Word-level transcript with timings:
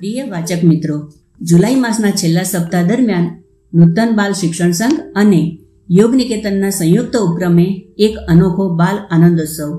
પ્રિય 0.00 0.24
વાચક 0.24 0.64
મિત્રો, 0.64 1.12
જુલાઈ 1.40 1.74
માસના 1.74 2.10
છેલ્લા 2.10 2.42
સપ્તાહ 2.42 2.84
દરમિયાન 2.88 3.26
નૂતન 3.72 4.10
બાલ 4.16 4.32
શિક્ષણ 4.32 4.70
સંઘ 4.70 5.00
અને 5.14 5.58
યોગ 5.90 6.14
નિકેતનના 6.14 6.70
સંયુક્ત 6.70 7.16
ઉપક્રમે 7.16 7.66
એક 7.98 8.14
અનોખો 8.28 8.64
બાલ 8.76 8.98
આનંદોત્સવ, 9.10 9.72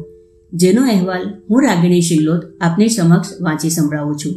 જેનો 0.54 0.82
અહેવાલ 0.82 1.26
હું 1.50 1.64
રાગિણી 1.64 2.02
શિલ્લોદ 2.02 2.42
આપની 2.62 2.90
સમક્ષ 2.90 3.42
વાંચી 3.42 3.70
સંભળાવું 3.70 4.18
છું. 4.18 4.36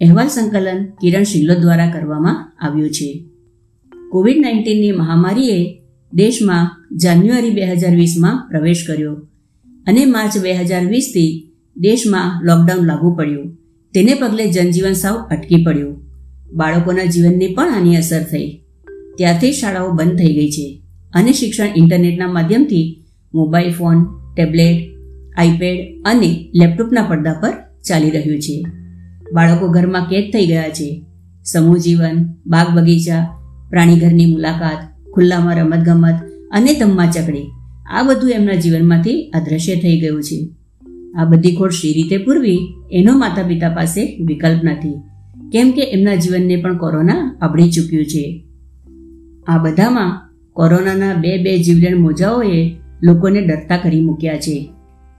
અહેવાલ 0.00 0.28
સંકલન 0.28 0.84
કિરણ 1.00 1.22
શિલ્લોદ 1.22 1.58
દ્વારા 1.58 1.90
કરવામાં 1.90 2.38
આવ્યું 2.58 2.90
છે. 2.90 3.24
કોવિડ 4.10 4.40
નાઇન્ટીનની 4.40 4.92
મહામારીએ 4.92 5.58
દેશમાં 6.12 6.66
જાન્યુઆરી 6.96 7.50
બે 7.50 7.66
હજાર 7.66 7.94
વીસમાં 7.94 8.48
પ્રવેશ 8.48 8.84
કર્યો 8.88 9.14
અને 9.86 10.04
માર્ચ 10.04 10.38
બે 10.38 10.52
હજાર 10.52 10.84
વીસથી 10.86 11.30
દેશમાં 11.76 12.44
લોકડાઉન 12.44 12.86
લાગુ 12.86 13.14
પડ્યું. 13.14 13.59
તેને 13.94 14.14
પગલે 14.14 14.50
જનજીવન 14.50 14.92
સાવ 14.92 15.16
અટકી 15.30 15.64
પડ્યું. 15.64 16.02
બાળકોના 16.52 17.04
જીવનને 17.04 17.46
પણ 17.46 17.74
આની 17.74 17.96
અસર 17.96 18.22
થઈ. 18.22 18.62
ત્યારથી 19.18 19.52
શાળાઓ 19.52 19.92
બંધ 19.92 20.18
થઈ 20.18 20.34
ગઈ 20.34 20.50
છે 20.50 20.82
અને 21.14 21.32
શિક્ષણ 21.32 21.68
ઇન્ટરનેટના 21.76 22.28
માધ્યમથી 22.28 23.04
મોબાઈલ 23.34 23.72
ફોન, 23.72 24.04
ટેબ્લેટ, 24.36 24.88
આઈપેડ 25.36 26.02
અને 26.04 26.50
લેપટોપના 26.54 27.02
પડદા 27.02 27.32
પર 27.32 27.52
ચાલી 27.88 28.10
રહ્યું 28.10 28.38
છે. 28.38 28.64
બાળકો 29.32 29.68
ઘરમાં 29.68 30.08
કેદ 30.08 30.32
થઈ 30.32 30.46
ગયા 30.46 30.68
છે. 30.68 31.04
સમૂહ 31.44 31.78
જીવન, 31.78 32.24
બાગ 32.46 32.78
બગીચા 32.78 33.28
પ્રાણીઘરની 33.70 34.26
મુલાકાત, 34.26 35.10
ખુલ્લામાં 35.14 35.56
રમતગમત 35.56 36.14
અને 36.50 36.72
તમ્મા 36.72 37.10
ચકડી 37.10 37.46
આ 37.90 38.02
બધું 38.02 38.30
એમના 38.30 38.54
જીવનમાંથી 38.54 39.30
અદ્રશ્ય 39.34 39.76
થઈ 39.76 40.00
ગયું 40.00 40.22
છે. 40.22 40.48
આ 41.18 41.24
બધી 41.24 41.56
ખોટ 41.56 41.70
શી 41.70 41.92
રીતે 41.92 42.16
પૂરવી? 42.16 42.58
એનો 42.92 43.18
માતા 43.18 43.42
પિતા 43.42 43.68
પાસે 43.68 44.18
વિકલ્પ 44.26 44.64
નથી. 44.64 44.94
કેમ 45.52 45.70
કે 45.70 45.82
એમના 45.82 46.14
જીવનને 46.14 46.56
પણ 46.56 46.76
કોરોના 46.76 47.38
આવડી 47.42 47.70
ચૂક્યું 47.70 48.06
છે. 48.06 48.44
આ 49.48 49.58
બધામાં 49.58 50.30
કોરોનાના 50.52 51.14
બે 51.14 51.42
બે 51.42 51.58
જીવલેણ 51.58 51.98
મોજાઓએ 51.98 52.76
લોકોને 53.02 53.40
ડરતા 53.40 53.76
કરી 53.76 54.00
મૂક્યા 54.00 54.36
છે. 54.36 54.70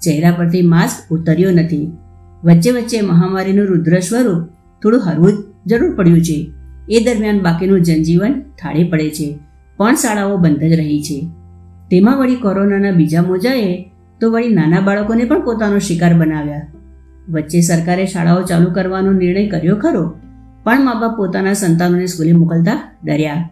ચહેરા 0.06 0.32
પરથી 0.32 0.62
માસ્ક 0.62 1.14
ઉતર્યો 1.14 1.52
નથી. 1.52 1.92
વચ્ચે 2.44 2.72
વચ્ચે 2.72 3.02
મહામારીનું 3.02 3.66
રુદ્ર 3.66 4.00
સ્વરૂપ 4.00 4.48
થોડું 4.84 5.10
હરવું 5.10 5.34
જરૂર 5.68 5.96
પડ્યું 5.96 6.22
છે. 6.22 6.52
એ 6.90 7.04
દરમિયાન 7.04 7.40
બાકીનું 7.40 7.82
જનજીવન 7.82 8.34
થાળે 8.34 8.84
પડે 8.84 9.10
છે. 9.10 9.40
પણ 9.78 9.96
શાળાઓ 9.96 10.38
બંધ 10.38 10.58
જ 10.58 10.74
રહી 10.74 11.02
છે. 11.02 11.28
તેમાં 11.92 12.20
વળી 12.20 12.36
કોરોનાના 12.36 12.92
બીજા 12.92 13.22
મોજાએ 13.22 13.91
તો 14.22 14.32
વળી 14.32 14.50
નાના 14.50 14.80
બાળકોને 14.80 15.24
પણ 15.24 15.44
પોતાનો 15.44 15.80
શિકાર 15.80 16.14
બનાવ્યા. 16.14 16.68
વચ્ચે 17.30 17.62
સરકારે 17.62 18.06
શાળાઓ 18.06 18.42
ચાલુ 18.42 18.72
કરવાનો 18.72 19.12
નિર્ણય 19.12 19.48
કર્યો 19.48 19.76
ખરો, 19.76 20.14
પણ 20.64 20.86
મા 20.86 20.94
બાપ 20.94 21.18
પોતાના 21.18 21.54
સંતાનોને 21.54 22.06
સ્કૂલે 22.06 22.32
મોકલતા 22.32 22.78
ડર્યા. 23.06 23.50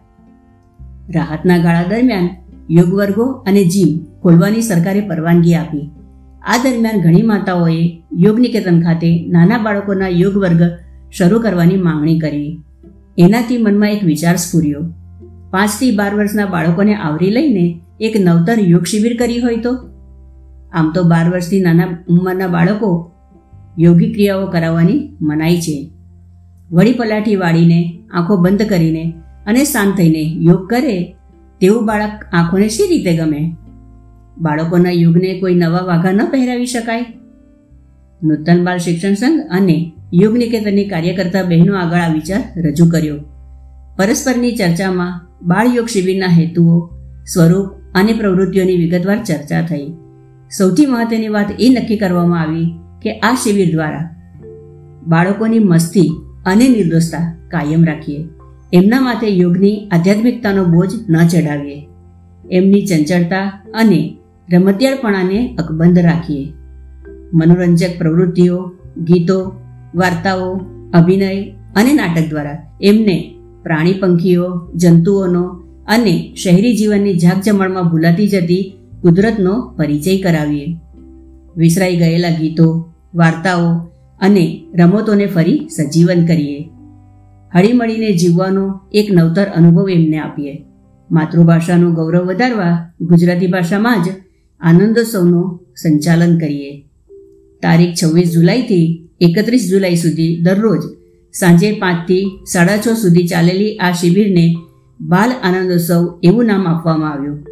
રાહતના 1.14 1.58
ગાળા 1.58 1.82
દરમિયાન 1.82 2.28
યોગ 2.70 2.94
વર્ગો 2.94 3.24
અને 3.24 3.64
જીમ 3.64 3.98
ખોલવાની 4.22 4.60
સરકારે 4.60 5.00
પરવાનગી 5.00 5.54
આપી. 5.54 5.90
આ 6.42 6.56
દરમિયાન 6.56 7.00
ઘણી 7.00 7.22
માતાઓએ 7.22 8.02
યોગ 8.12 8.38
નિકેતન 8.38 8.80
ખાતે 8.82 9.26
નાના 9.28 9.58
બાળકોના 9.58 10.08
યોગ 10.08 10.36
વર્ગ 10.36 10.62
શરૂ 11.12 11.40
કરવાની 11.40 11.76
માંગણી 11.76 12.18
કરી. 12.18 12.62
એનાથી 13.18 13.56
મનમાં 13.56 13.90
એક 13.90 14.04
વિચાર 14.04 14.36
સ્ફૂર્યો. 14.36 14.80
પાંચથી 15.50 15.96
બાર 15.96 16.14
વર્ષના 16.14 16.46
બાળકોને 16.46 16.94
આવરી 16.94 17.30
લઈને 17.30 17.80
એક 18.00 18.20
નવતર 18.20 18.58
યોગ 18.58 18.84
શિબિર 18.84 19.16
કરી 19.16 19.40
હોય 19.40 19.56
તો? 19.56 19.89
આમ 20.72 20.92
તો 20.92 21.04
બાર 21.04 21.30
વર્ષથી 21.30 21.60
નાના 21.60 22.04
ઉંમરના 22.08 22.46
બાળકો 22.46 23.12
યોગી 23.78 24.12
ક્રિયાઓ 24.12 24.46
કરાવવાની 24.46 25.16
મનાઈ 25.22 25.60
છે. 25.60 25.90
વળી 26.72 26.92
પલાઠી 26.92 27.36
વાળીને, 27.36 27.98
આંખો 28.10 28.36
બંધ 28.36 28.62
કરીને 28.62 29.14
અને 29.46 29.64
શાંત 29.64 29.96
થઈને 29.96 30.22
યોગ 30.22 30.70
કરે 30.70 31.16
તેવું 31.60 31.86
બાળક 31.86 32.10
આંખોને 32.32 32.68
શી 32.68 32.86
રીતે 32.88 33.16
ગમે? 33.16 33.56
બાળકોના 34.38 34.90
યોગને 34.90 35.40
કોઈ 35.40 35.54
નવા 35.54 35.80
વાઘા 35.80 36.12
ન 36.12 36.20
પહેરાવી 36.30 36.66
શકાય? 36.66 37.06
નૂતન 38.22 38.64
બાળ 38.64 38.78
શિક્ષણ 38.78 39.14
સંઘ 39.14 39.40
અને 39.50 39.92
યોગ 40.12 40.36
નિકેતનની 40.36 40.88
કાર્યકર્તા 40.88 41.42
બહેનો 41.42 41.74
આગળ 41.74 41.98
આ 41.98 42.12
વિચાર 42.12 42.42
રજૂ 42.56 42.88
કર્યો. 42.88 43.14
પરસ્પરની 43.96 44.56
ચર્ચામાં 44.56 45.20
બાળ 45.42 45.66
યોગ 45.74 45.86
શિબિરના 45.86 46.26
હેતુઓ, 46.26 46.86
સ્વરૂપ 47.24 47.66
અને 47.94 48.12
પ્રવૃત્તિઓની 48.12 48.76
વિગતવાર 48.76 49.24
ચર્ચા 49.24 49.62
થઈ. 49.62 49.92
સૌથી 50.50 50.86
મહત્વની 50.86 51.28
વાત 51.28 51.50
એ 51.60 51.68
નક્કી 51.68 51.98
કરવામાં 51.98 52.40
આવી 52.42 52.72
કે 53.02 53.18
આ 53.18 53.34
શિબિર 53.34 53.70
દ્વારા 53.70 54.16
બાળકોની 55.06 55.58
મસ્તી 55.58 56.10
અને 56.46 56.68
નિર્દોષતા 56.68 57.36
કાયમ 57.48 57.84
રાખીએ. 57.84 58.28
એમના 58.72 59.00
માથે 59.00 59.28
યોગની 59.28 59.88
આધ્યાત્મિકતાનો 59.88 60.64
બોજ 60.64 60.88
ન 61.08 61.26
ચડાવીએ 61.26 61.86
એમની 62.50 62.86
ચંચળતા 62.86 63.62
અને 63.74 64.16
રમતિયાળપણાને 64.52 65.56
અકબંધ 65.58 65.98
રાખીએ. 65.98 66.52
મનોરંજક 67.34 67.98
પ્રવૃત્તિઓ, 67.98 68.72
ગીતો, 69.04 69.52
વાર્તાઓ, 69.94 70.60
અભિનય 70.94 71.42
અને 71.76 71.92
નાટક 71.92 72.28
દ્વારા 72.30 72.58
એમને 72.82 73.34
પ્રાણી 73.62 73.92
પંખીઓ 73.92 74.70
જંતુઓનો 74.74 75.44
અને 75.88 76.34
શહેરી 76.42 76.76
જીવનની 76.76 77.18
ઝાકઝમણમાં 77.18 77.88
ભૂલાતી 77.88 78.28
જતી 78.28 78.76
કુદરતનો 79.02 79.74
પરિચય 79.76 80.18
કરાવીએ. 80.18 80.76
વિસરાઈ 81.56 81.96
ગયેલા 81.96 82.28
ગીતો, 82.28 82.94
વાર્તાઓ 83.14 83.74
અને 84.20 84.66
રમતોને 84.74 85.26
ફરી 85.26 85.68
સજીવન 85.68 86.26
કરીએ. 86.26 86.68
હળીમળીને 87.54 88.12
જીવવાનો 88.12 88.80
એક 88.92 89.08
નવતર 89.12 89.44
અનુભવ 89.44 89.90
એમને 89.90 90.18
આપીએ. 90.18 90.64
માતૃભાષાનું 91.10 91.94
ગૌરવ 91.94 92.24
વધારવા 92.24 92.92
ગુજરાતી 93.00 93.46
ભાષામાં 93.46 94.02
જ 94.02 94.06
આનંદોત્સવનું 94.60 95.66
સંચાલન 95.82 96.38
કરીએ. 96.38 96.80
તારીખ 97.62 97.94
છવ્વીસ 98.04 98.30
જુલાઈથી 98.30 99.08
એકત્રીસ 99.20 99.68
જુલાઈ 99.70 99.96
સુધી 99.96 100.40
દરરોજ 100.42 100.80
સાંજે 101.32 101.72
પાંચથી 101.72 102.30
સાડા 102.52 102.76
છ 102.76 102.88
સુધી 102.88 103.26
ચાલેલી 103.26 103.76
આ 103.76 103.92
શિબિરને 103.92 104.56
બાલ 105.00 105.30
આનંદોત્સવ 105.42 106.20
એવું 106.22 106.44
નામ 106.44 106.68
આપવામાં 106.68 107.12
આવ્યું. 107.12 107.49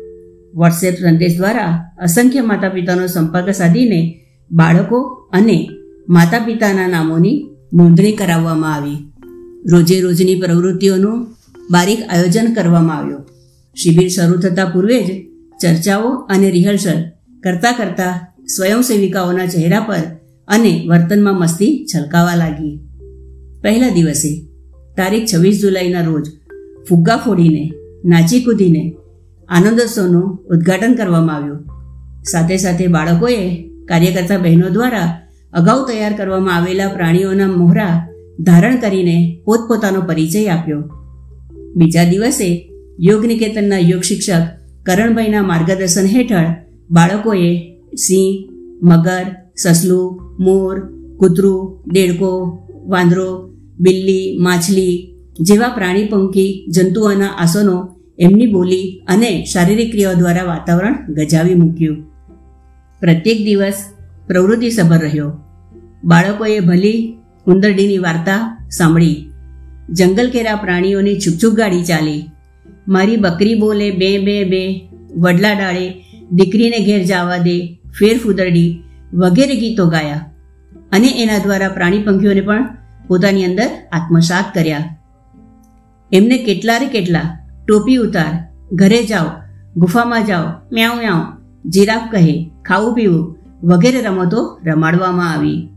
વોટ્સએપ 0.54 0.94
સંદેશ 0.94 1.36
દ્વારા 1.36 1.92
અસંખ્ય 1.98 2.40
માતા 2.40 2.68
પિતાનો 2.68 3.06
સંપર્ક 3.06 3.50
સાધીને 3.50 4.20
બાળકો 4.52 5.28
અને 5.32 5.68
માતા 6.08 6.38
પિતાના 6.38 6.88
નામોની 6.88 7.50
નોંધણી 7.74 8.12
કરાવવામાં 8.12 8.74
આવી. 8.74 8.96
રોજે 9.70 10.00
રોજની 10.00 10.40
પ્રવૃત્તિઓનું 10.40 11.26
બારીક 11.70 11.98
આયોજન 12.08 12.52
કરવામાં 12.52 12.96
આવ્યું. 12.96 13.26
શિબિર 13.76 14.08
શરૂ 14.08 14.36
થતાં 14.36 14.72
પૂર્વે 14.72 15.02
જ 15.02 15.10
ચર્ચાઓ 15.62 16.08
અને 16.08 16.50
રિહર્સલ 16.50 17.02
કરતાં 17.40 17.74
કરતાં 17.74 18.20
સ્વયંસેવિકાઓના 18.56 19.46
ચહેરા 19.46 19.80
પર 19.80 20.02
અને 20.48 20.86
વર્તનમાં 20.88 21.34
મસ્તી 21.34 21.86
છલકાવા 21.94 22.34
લાગી. 22.34 22.80
પહેલા 23.62 23.88
દિવસે, 23.88 24.46
તારીખ 24.96 25.26
છવ્વીસ 25.34 25.60
જુલાઈના 25.60 26.00
રોજ, 26.00 26.26
ફુગ્ગા 26.88 27.16
ફોડીને, 27.16 27.72
નાચી 28.04 28.44
કૂદીને 28.44 28.94
આનંદોત્સવનું 29.48 30.38
ઉદ્ઘાટન 30.50 30.94
કરવામાં 30.94 31.36
આવ્યું. 31.36 31.66
સાથે 32.30 32.56
સાથે 32.56 32.86
બાળકોએ 32.86 33.64
કાર્યકર્તા 33.88 34.36
બહેનો 34.36 34.68
દ્વારા 34.68 35.08
અગાઉ 35.52 35.86
તૈયાર 35.86 36.12
કરવામાં 36.12 36.56
આવેલા 36.56 36.88
પ્રાણીઓના 36.88 37.46
મોહરા 37.46 38.06
ધારણ 38.42 38.76
કરીને 38.76 39.42
પોતપોતાનો 39.44 40.00
પરિચય 40.00 40.46
આપ્યો. 40.46 40.82
બીજા 41.76 42.04
દિવસે 42.04 42.48
યોગ 42.98 43.24
નિકેતનના 43.24 43.78
યોગ 43.78 44.02
શિક્ષક 44.02 44.44
કરણભાઈના 44.86 45.42
માર્ગદર્શન 45.42 46.06
હેઠળ 46.06 46.48
બાળકોએ 46.90 47.50
સિંહ, 47.96 48.46
મગર, 48.82 49.26
સસલું, 49.56 50.20
મોર, 50.38 50.76
કૂતરું, 51.18 51.82
દેડકો, 51.92 52.58
વાંદરો, 52.86 53.50
બિલ્લી, 53.80 54.38
માછલી 54.38 55.14
જેવા 55.40 55.68
પ્રાણી 55.68 56.04
પંખી 56.04 56.64
જંતુઓના 56.70 57.26
આસનો 57.26 57.97
એમની 58.18 58.46
બોલી 58.46 59.02
અને 59.06 59.44
શારીરિક 59.44 59.90
ક્રિયાઓ 59.90 60.14
દ્વારા 60.14 60.44
વાતાવરણ 60.44 61.14
ગજાવી 61.14 61.54
મૂક્યું. 61.54 62.02
પ્રત્યેક 63.00 63.44
દિવસ 63.44 63.84
પ્રવૃત્તિ 64.26 64.70
સભર 64.70 64.98
રહ્યો. 64.98 65.32
બાળકોએ 66.04 66.60
ભલી 66.60 67.18
ઉંદરડીની 67.46 67.98
વાર્તા 67.98 68.68
સાંભળી. 68.70 69.30
જંગલ 69.90 70.30
કેરા 70.30 70.54
પ્રાણીઓની 70.54 71.20
છુકછુક 71.20 71.54
ગાડી 71.54 71.84
ચાલી. 71.84 72.30
મારી 72.88 73.16
બકરી 73.16 73.54
બોલે 73.54 73.90
બે 73.90 74.18
બે 74.18 74.44
બે. 74.44 74.88
વડલા 75.16 75.52
ડાળે 75.52 76.04
દીકરીને 76.32 76.78
ઘેર 76.84 77.04
જવા 77.04 77.36
દે. 77.36 77.80
ફેર 77.98 78.18
ફૂદરડી. 78.18 78.82
વગેરે 79.12 79.54
ગીતો 79.54 79.86
ગાયા. 79.86 80.30
અને 80.92 81.08
એના 81.22 81.38
દ્વારા 81.38 81.68
પ્રાણી 81.68 81.98
પંખીઓને 81.98 82.40
પણ 82.40 82.68
પોતાની 83.08 83.44
અંદર 83.44 83.68
આત્મસાત 83.92 84.44
કર્યા. 84.54 84.96
એમને 86.12 86.38
કેટલા 86.38 86.76
રે 86.76 86.86
કેટલા 86.86 87.37
ટોપી 87.68 87.96
ઉતાર, 87.96 88.48
ઘરે 88.72 89.02
જાઓ, 89.04 89.30
ગુફામાં 89.76 90.26
જાઓ, 90.26 90.46
મ્યાઉ 90.72 90.96
મ્યાઉ, 90.96 91.22
જીરાફ 91.68 92.10
કહે, 92.10 92.52
ખાવું 92.64 92.94
પીવું, 92.94 93.36
વગેરે 93.62 94.00
રમતો 94.00 94.58
રમાડવામાં 94.66 95.32
આવી. 95.32 95.68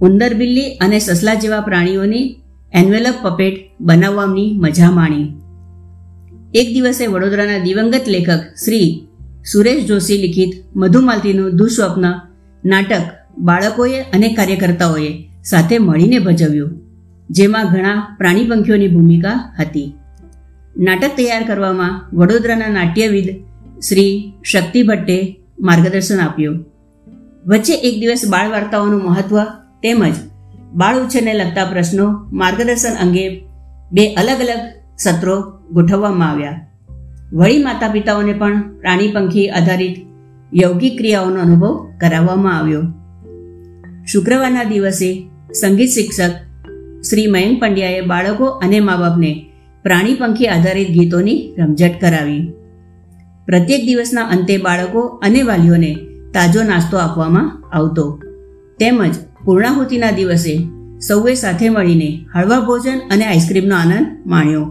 ઉંદર 0.00 0.34
બિલ્લી 0.34 0.74
અને 0.74 0.98
સસલા 0.98 1.34
જેવા 1.34 1.60
પ્રાણીઓની 1.60 2.36
એન્વેલપ 2.72 3.14
પપેટ 3.22 3.56
બનાવવાની 3.80 4.54
મજા 4.58 4.90
માણી. 4.90 5.32
એક 6.54 6.68
દિવસે 6.74 7.06
વડોદરાના 7.06 7.58
દિવંગત 7.58 8.06
લેખક 8.06 8.40
શ્રી 8.64 8.88
સુરેશ 9.52 9.86
જોશી 9.86 10.18
લિખિત 10.18 10.52
મધુમાલતીનું 10.76 11.56
દુઃસ્વપ્ન, 11.56 12.06
નાટક 12.64 13.06
બાળકોએ 13.38 14.00
અને 14.00 14.34
કાર્યકર્તાઓએ 14.34 15.10
સાથે 15.44 15.78
મળીને 15.78 16.18
ભજવ્યું, 16.18 16.72
જેમાં 17.30 17.70
ઘણા 17.72 18.16
પ્રાણી 18.18 18.44
પંખીઓની 18.44 18.88
ભૂમિકા 18.88 19.54
હતી. 19.60 19.94
નાટક 20.78 21.10
તૈયાર 21.16 21.44
કરવામાં 21.44 22.16
વડોદરાના 22.16 22.68
નાટ્યવિદ 22.68 23.28
શ્રી 23.80 24.32
શક્તિ 24.44 24.82
ભટ્ટે 24.82 25.40
માર્ગદર્શન 25.60 26.18
આપ્યું. 26.18 26.64
વચ્ચે 27.46 27.74
એક 27.74 28.00
દિવસ 28.00 28.28
બાળ 28.28 28.50
વાર્તાઓનું 28.50 29.02
મહત્વ 29.02 29.44
તેમજ 29.82 30.14
બાળ 30.74 30.98
ઉછેરને 30.98 31.34
લગતા 31.34 31.64
પ્રશ્નો 31.64 32.06
માર્ગદર્શન 32.32 32.94
અંગે 32.94 33.44
બે 33.92 34.14
અલગ 34.14 34.40
અલગ 34.40 34.60
સત્રો 34.98 35.52
ગોઠવવામાં 35.72 36.30
આવ્યા. 36.30 36.68
વળી 37.32 37.58
માતા 37.58 37.88
પિતાઓને 37.88 38.32
પણ 38.32 38.78
પ્રાણી 38.80 39.08
પંખી 39.08 39.48
આધારિત 39.48 39.96
યૌગિક 40.54 40.98
ક્રિયાઓનો 40.98 41.40
અનુભવ 41.40 41.90
કરાવવામાં 42.00 42.58
આવ્યો. 42.58 42.82
શુક્રવારના 44.06 44.64
દિવસે 44.64 45.30
સંગીત 45.60 45.88
શિક્ષક 45.88 46.30
શ્રી 47.10 47.26
મયંક 47.26 47.60
પંડ્યાએ 47.60 48.00
બાળકો 48.00 48.44
અને 48.44 48.80
મા 48.80 48.96
બાપને 48.96 49.50
પ્રાણી 49.84 50.14
પંખી 50.14 50.46
આધારિત 50.46 50.90
ગીતોની 50.90 51.54
રમઝટ 51.58 52.00
કરાવી. 52.00 52.42
પ્રત્યેક 53.46 53.82
દિવસના 53.86 54.22
અંતે 54.22 54.56
બાળકો 54.56 55.00
અને 55.00 55.42
વાલીઓને 55.42 55.90
તાજો 56.32 56.62
નાસ્તો 56.62 56.96
આપવામાં 56.96 57.50
આવતો. 57.72 58.18
તેમજ 58.78 59.14
પૂર્ણાહુતિના 59.44 60.10
દિવસે 60.10 60.54
સૌએ 60.98 61.34
સાથે 61.34 61.68
મળીને 61.68 62.08
હળવા 62.34 62.60
ભોજન 62.60 62.98
અને 63.10 63.24
આઈસ્ક્રીમનો 63.26 63.74
આનંદ 63.74 64.06
માણ્યો. 64.26 64.64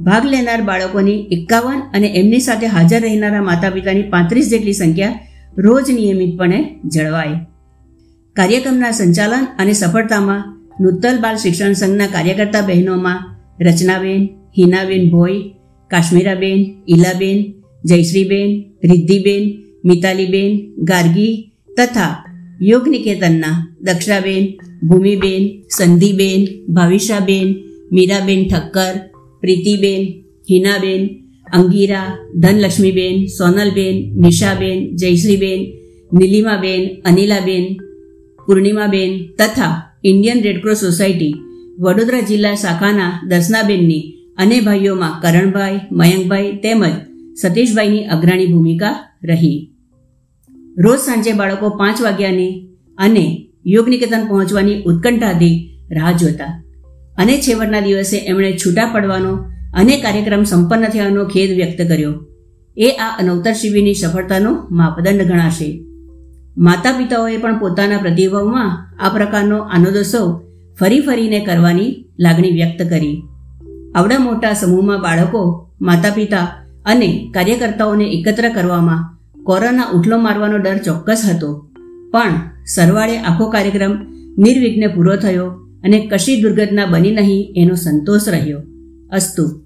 ભાગ 0.00 0.24
લેનાર 0.24 0.62
બાળકોની 0.62 1.26
એકાવન 1.30 1.80
અને 1.94 2.08
એમની 2.14 2.40
સાથે 2.40 2.66
હાજર 2.66 3.02
રહેનારા 3.02 3.42
માતા 3.42 3.70
પિતાની 3.70 4.02
પાંત્રીસ 4.02 4.50
જેટલી 4.50 4.72
સંખ્યા 4.72 5.20
રોજ 5.58 5.90
નિયમિતપણે 5.90 6.80
જળવાય. 6.84 7.38
કાર્યક્રમના 8.36 8.90
સંચાલન 8.90 9.46
અને 9.58 9.72
સફળતામાં 9.72 10.42
નૂતલ 10.80 11.18
બાળ 11.18 11.36
શિક્ષણ 11.36 11.72
સંઘના 11.72 12.06
કાર્યકર્તા 12.06 12.60
બહેનોમાં 12.60 13.33
રચનાબેન 13.59 14.21
હિનાબેન 14.57 15.05
ભોઈ 15.11 15.39
કાશ્મીરાબેન 15.91 16.59
ઈલાબેન 16.87 17.39
જયશ્રીબેન 17.83 18.49
રિદ્ધિબેન 18.83 19.43
મિતાલીબેન 19.83 20.51
ગાર્ગી 20.83 21.33
તથા 21.69 22.13
યોગ 22.61 22.85
નિકેતનના 22.87 23.57
દક્ષાબેન 23.79 24.45
ભૂમિબેન 24.81 25.43
સંધિબેન 25.69 26.41
ભાવિશાબેન 26.69 27.47
મીરાબેન 27.91 28.41
ઠક્કર 28.45 28.95
પ્રીતિબેન 29.43 30.01
હિનાબેન 30.49 31.01
અંગીરા 31.51 32.07
ધનલક્ષ્મીબેન 32.35 33.15
સોનલબેન 33.29 33.95
નિશાબેન 34.17 34.79
જયશ્રીબેન 34.95 35.61
નીલિમાબેન 36.11 36.83
અનિલાબેન 37.03 37.65
પૂર્ણિમાબેન 38.39 39.11
તથા 39.37 39.75
ઇન્ડિયન 40.03 40.39
રેડક્રોસ 40.39 40.79
સોસાયટી 40.81 41.33
વડોદરા 41.78 42.20
જિલ્લા 42.20 42.54
શાખાના 42.54 43.20
દર્શનાબેનની 43.28 44.02
અને 44.38 44.60
ભાઈઓમાં 44.60 45.20
કરણભાઈ, 45.20 45.80
મયંકભાઈ 45.92 46.52
તેમજ 46.56 46.92
સતીશભાઈની 47.40 48.04
અગ્રણી 48.04 48.46
ભૂમિકા 48.46 49.16
રહી. 49.24 49.70
રોજ 50.78 50.98
સાંજે 50.98 51.32
બાળકો 51.32 51.70
પાંચ 51.70 52.02
વાગ્યાની 52.02 52.68
અને 52.98 53.50
યોગ 53.66 53.88
નિકેતન 53.88 54.26
પહોંચવાની 54.28 54.82
ઉત્કંઠાથી 54.82 55.70
રાહ 55.90 56.12
જોતા. 56.12 56.62
અને 57.18 57.38
છેવટના 57.38 57.80
દિવસે 57.80 58.16
એમણે 58.16 58.56
છૂટા 58.66 58.90
પડવાનો 58.94 59.34
અને 59.74 59.96
કાર્યક્રમ 59.96 60.44
સંપન્ન 60.44 60.84
થયાનો 60.84 61.24
ખેદ 61.24 61.50
વ્યક્ત 61.56 61.88
કર્યો. 61.88 62.14
એ 62.76 62.90
આ 62.90 63.16
અનવતર 63.20 63.52
શિબિરની 63.52 63.94
સફળતાનો 63.94 64.68
માપદંડ 64.70 65.22
ગણાશે. 65.22 65.84
માતા 66.56 66.92
પિતાઓએ 66.92 67.36
પણ 67.36 67.58
પોતાના 67.58 67.98
પ્રતિભાવમાં 67.98 68.96
આ 69.00 69.08
પ્રકારનો 69.08 69.58
આનંદોત્સવ 69.58 70.53
ફરી 70.80 71.00
ફરીને 71.00 71.40
કરવાની 71.40 72.04
લાગણી 72.20 72.50
વ્યક્ત 72.50 72.88
કરી. 72.88 73.22
આવડા 73.94 74.18
મોટા 74.18 74.52
સમૂહમાં 74.52 75.00
બાળકો 75.00 75.70
માતા 75.80 76.10
પિતા 76.10 76.64
અને 76.84 77.30
કાર્યકર્તાઓને 77.34 78.04
એકત્ર 78.04 78.48
કરવામાં 78.48 79.18
કોરોના 79.44 79.90
ઉઠલો 79.94 80.18
મારવાનો 80.18 80.58
ડર 80.58 80.78
ચોક્કસ 80.78 81.22
હતો. 81.34 81.70
પણ 82.12 82.40
સરવાળે 82.66 83.18
આખો 83.18 83.50
કાર્યક્રમ 83.50 83.92
નિર્વિઘ્ને 84.38 84.86
પૂરો 84.86 85.16
થયો 85.16 85.46
અને 85.84 86.08
કશી 86.12 86.42
દુર્ઘટના 86.42 86.86
બની 86.86 87.10
નહીં 87.10 87.54
એનો 87.56 87.74
સંતોષ 87.74 88.28
રહ્યો. 88.28 88.62
અસ્તુ. 89.10 89.63